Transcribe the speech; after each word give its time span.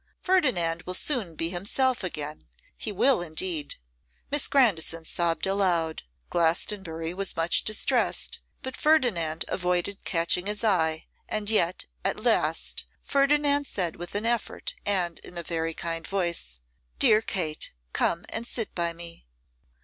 Ferdinand 0.19 0.81
will 0.87 0.95
soon 0.95 1.35
be 1.35 1.49
himself 1.51 2.03
again; 2.03 2.47
he 2.75 2.91
will 2.91 3.21
indeed.' 3.21 3.75
Miss 4.31 4.47
Grandison 4.47 5.05
sobbed 5.05 5.45
aloud. 5.45 6.01
Glastonbury 6.31 7.13
was 7.13 7.35
much 7.37 7.63
distressed, 7.63 8.41
but 8.63 8.75
Ferdinand 8.75 9.45
avoided 9.47 10.03
catching 10.03 10.47
his 10.47 10.63
eye; 10.63 11.05
and 11.29 11.51
yet, 11.51 11.85
at 12.03 12.19
last, 12.19 12.85
Ferdinand 13.03 13.67
said 13.67 13.95
with 13.95 14.15
an 14.15 14.25
effort, 14.25 14.73
and 14.87 15.19
in 15.19 15.37
a 15.37 15.43
very 15.43 15.75
kind 15.75 16.07
voice, 16.07 16.61
'Dear 16.97 17.21
Kate, 17.21 17.71
come 17.93 18.25
and 18.29 18.47
sit 18.47 18.73
by 18.73 18.93
me. 18.93 19.27